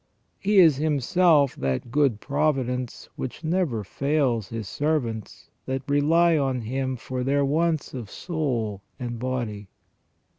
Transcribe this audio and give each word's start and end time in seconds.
He 0.39 0.57
is 0.57 0.77
Himself 0.77 1.55
that 1.57 1.91
good 1.91 2.19
providence 2.19 3.07
which 3.17 3.43
never 3.43 3.83
fails 3.83 4.47
His 4.47 4.67
servants 4.67 5.51
that 5.67 5.83
rely 5.87 6.39
on 6.39 6.61
Him 6.61 6.95
for 6.95 7.23
their 7.23 7.45
wants 7.45 7.93
of 7.93 8.09
soul 8.09 8.81
and 8.99 9.19
body. 9.19 9.69